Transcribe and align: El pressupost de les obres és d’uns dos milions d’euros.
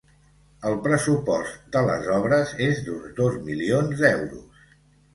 El 0.69 0.77
pressupost 0.87 1.69
de 1.77 1.85
les 1.91 2.11
obres 2.17 2.57
és 2.71 2.83
d’uns 2.89 3.15
dos 3.23 3.41
milions 3.47 3.99
d’euros. 4.05 4.69